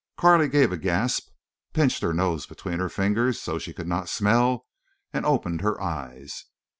Carley 0.17 0.47
gave 0.49 0.71
a 0.71 0.77
gasp, 0.77 1.29
pinched 1.73 2.01
her 2.01 2.11
nose 2.11 2.47
between 2.47 2.79
her 2.79 2.89
fingers 2.89 3.39
so 3.39 3.59
she 3.59 3.71
could 3.71 3.87
not 3.87 4.09
smell, 4.09 4.65
and 5.13 5.27
opened 5.27 5.61
her 5.61 5.79
eyes. 5.79 6.45